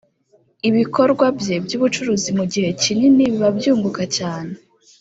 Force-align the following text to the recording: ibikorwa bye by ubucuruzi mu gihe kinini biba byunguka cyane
ibikorwa 0.69 1.25
bye 1.39 1.55
by 1.63 1.73
ubucuruzi 1.77 2.29
mu 2.37 2.45
gihe 2.53 2.69
kinini 2.81 3.23
biba 3.31 3.49
byunguka 3.57 4.03
cyane 4.17 4.51